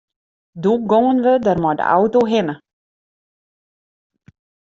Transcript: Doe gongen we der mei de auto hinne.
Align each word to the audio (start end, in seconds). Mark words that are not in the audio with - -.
Doe 0.61 0.77
gongen 0.91 1.19
we 1.25 1.33
der 1.45 1.57
mei 1.63 1.75
de 1.79 1.85
auto 1.97 2.19
hinne. 2.31 2.55